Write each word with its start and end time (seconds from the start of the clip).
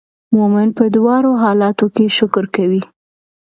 مؤمن 0.35 0.67
په 0.77 0.83
دواړو 0.95 1.31
حالاتو 1.43 1.85
کې 1.95 2.05
شکر 2.17 2.45
کوي. 2.55 2.81